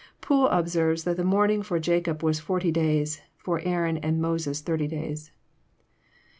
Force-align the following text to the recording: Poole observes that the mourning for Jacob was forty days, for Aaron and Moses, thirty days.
Poole 0.19 0.47
observes 0.47 1.03
that 1.03 1.15
the 1.15 1.23
mourning 1.23 1.61
for 1.61 1.77
Jacob 1.77 2.23
was 2.23 2.39
forty 2.39 2.71
days, 2.71 3.21
for 3.37 3.59
Aaron 3.59 3.99
and 3.99 4.19
Moses, 4.19 4.59
thirty 4.61 4.87
days. 4.87 5.29